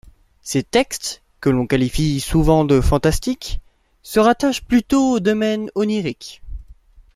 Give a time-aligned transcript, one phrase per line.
[0.41, 3.61] Ses textes, que l'on qualifie souvent de fantastiques,
[4.01, 6.41] se rattachent plutôt au domaine onirique.